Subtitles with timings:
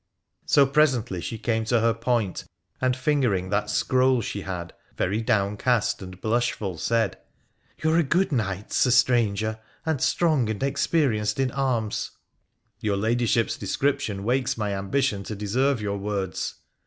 [0.47, 2.45] So presently she came to her point,
[2.81, 7.19] and, fingering that Scroll she had, very downcast and blushful, said,'
[7.83, 11.39] You are a l6o WONDERFUL ADVENTURES OF good knight, Sir Stranger, and strong and experienced
[11.39, 12.17] in arms.''
[12.81, 16.55] Your Ladyship's description wakes my ambition to deserve your words.'